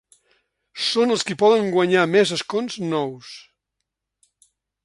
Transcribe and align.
Són 0.85 1.15
els 1.15 1.25
qui 1.27 1.37
poden 1.43 1.69
guanyar 1.77 2.07
més 2.15 2.33
escons 2.39 2.81
nous. 2.97 3.37